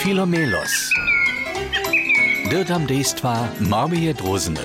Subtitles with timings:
[0.00, 0.72] Filomelos.
[2.48, 4.60] Dirtam dejstva Marmije Drozene.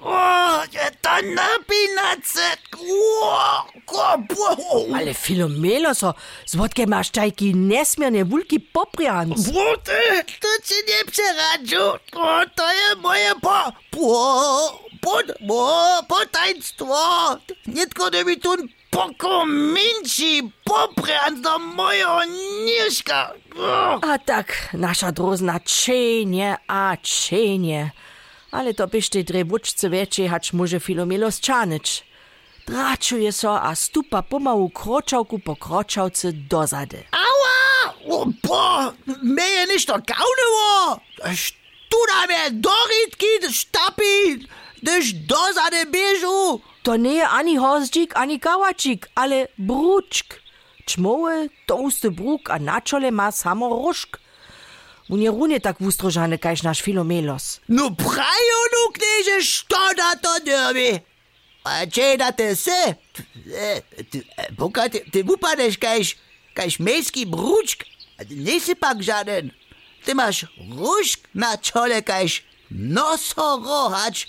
[0.00, 0.64] O,
[1.02, 2.56] to napinace.
[4.94, 6.14] Ale Filomeloso,
[6.46, 9.46] zwodke masz tajki nesmiernie wulki poprians.
[9.46, 11.84] Wóty, to ci nie przeradzu.
[12.12, 13.72] O, to jest moje po...
[13.90, 14.80] po...
[15.00, 15.22] po...
[15.48, 16.02] po...
[16.08, 17.38] potaństwo.
[17.66, 18.56] Nie tylko da mi tu
[18.90, 20.52] pokominci
[21.58, 22.24] mojego
[22.64, 23.32] nieszka.
[23.58, 24.00] O.
[24.04, 27.90] A tak, nasza drozna czenie a czenie.
[28.50, 32.08] Ale to byś tej drewuczce wiecie, hacz może Filomelos czanyć.
[32.66, 37.04] Draczuje so a stupa pomału kroczałku po kroczałce dozady.
[37.10, 37.94] Aua!
[38.10, 38.92] O, bo,
[39.36, 41.00] je nicht der Gaunewo!
[41.88, 44.46] Tu da mir Doritki, Stappi,
[44.82, 46.60] das dosade Biežu!
[46.88, 50.40] To nie je ani hozdzik, ani kałačik, ale bručk.
[50.86, 54.18] Čmoły, tousty bruk, a na czole ma samo różk.
[55.08, 57.60] U nie runie tak wustrożane, kajś nasz Filomelos.
[57.68, 61.00] No prajo, nu knieže, što da to derbi?
[61.64, 62.94] A če da te se?
[64.56, 66.16] Buka, ty, ty upadeš kajś,
[66.54, 67.84] kajś miejski bručk?
[68.30, 69.50] Nie si pak żaden.
[70.04, 74.26] Ty masz różk na czole kajś nosorohacz.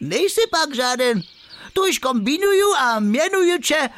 [0.00, 1.22] Nie si pak żaden.
[1.72, 3.88] Tu jih kombinuju, a mijenuju će...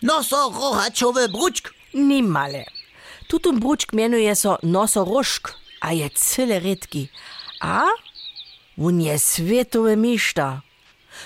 [0.00, 1.68] Nosorohačove bručk.
[1.92, 2.64] Nimale.
[3.26, 5.48] Tutun bručk mijenuje so nosorošk,
[5.80, 7.08] a je cele redki.
[7.60, 7.80] A?
[8.76, 10.60] On je svetove mišta.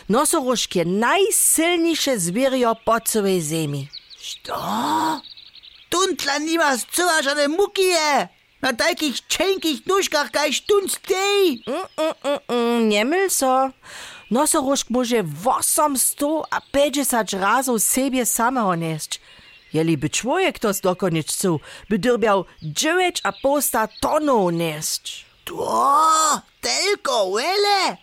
[0.09, 3.89] Nosorošk je najsilnejše zverjo po celej zemlji.
[4.23, 4.55] Što?
[5.89, 8.29] Tuntla nima z cela žene mukije.
[8.61, 11.63] Na takih čenkih nožkah kaj štunc tej.
[11.67, 13.71] Mm, mm, mm, mm, Njemel so.
[14.31, 19.21] Nosorożk może 850 razów siebie samego nieść.
[19.73, 25.27] Jeli by człowiek to z dokoniczcu, by dyrbiał 9,5 tonów nieść.
[25.45, 27.97] To, tylko wele.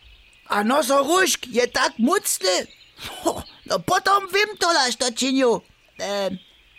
[0.48, 2.68] A nosorożk je tak mocny.
[3.24, 5.62] Ho, No potom wiem to laś to czyniu.
[6.00, 6.30] E,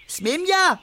[0.07, 0.79] smiem ja?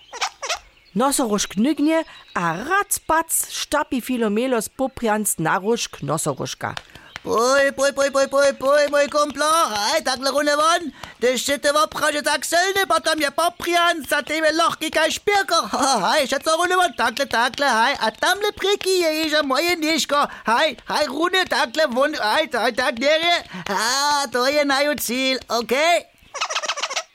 [0.95, 6.75] Nosorożk nygnie, a rac pac sztapi Filomelos poprianc na różk nosorożka.
[7.25, 9.49] Poj, poj, poj, poj, poj, poj, moj komplo,
[9.89, 14.93] aj takhle rune von, dešte opra, že tak silny, potom je poprijan, za tebe lohki
[14.93, 15.57] kaj špirko,
[16.05, 20.21] haj, še co rune von, takhle, takhle, haj, a tamle priki je ježa moje niško,
[20.45, 23.41] haj, haj, rune, takhle von, aj, tak, tak, nere,
[23.73, 26.05] a, to je naju cilj, okej?
[26.05, 26.13] Okay?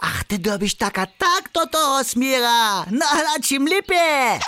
[0.03, 4.43] Ach, ty dobiš taka tak toto osmira, no, na čim lepe.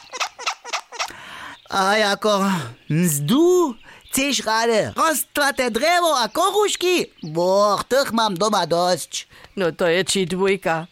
[1.71, 2.51] A jako
[2.91, 3.79] mzdu
[4.13, 9.27] cišrare, roztrate drevo, a koruški, boh, teh imam doma došč.
[9.57, 10.87] No, to je či dvojka.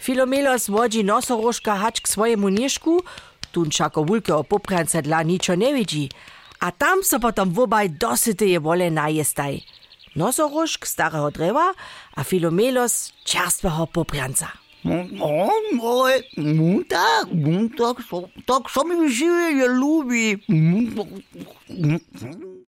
[0.00, 3.02] Filomelos vođi nosorožka hač k svojemu nišku,
[3.52, 6.08] tunčako vulke opopranca dla ničo ne vidi,
[6.60, 9.60] a tam so potem vobaj dosyty je vole najestaj.
[10.14, 11.74] Nosorožk starého dreva
[12.16, 14.50] a filomelos čerstvého popranca.
[15.20, 16.24] O, moj,
[16.88, 19.04] tak, tak, tak, tak, tak, tak,
[20.88, 22.49] tak, tak,